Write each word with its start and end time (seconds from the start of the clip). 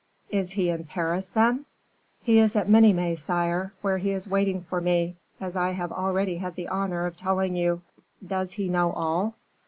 "Is 0.31 0.53
he 0.53 0.69
in 0.69 0.85
Paris, 0.85 1.27
then?" 1.29 1.67
"He 2.23 2.39
is 2.39 2.55
at 2.55 2.67
Minimes, 2.67 3.21
sire, 3.21 3.71
where 3.81 3.99
he 3.99 4.13
is 4.13 4.27
waiting 4.27 4.61
for 4.63 4.81
me, 4.81 5.17
as 5.39 5.55
I 5.55 5.73
have 5.73 5.91
already 5.91 6.37
had 6.37 6.55
the 6.55 6.69
honor 6.69 7.05
of 7.05 7.15
telling 7.15 7.55
you." 7.55 7.83
"Does 8.25 8.53
he 8.53 8.67
know 8.67 8.93
all?" 8.93 9.35